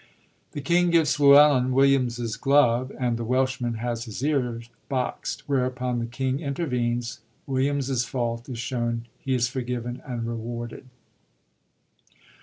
[0.53, 6.07] The king gives Fluellen Williams's glove, and the Welshman has his ear boxt; whereupon the
[6.07, 10.85] king intervenes, Williams's fault is shown, he is forgiven and rewarded.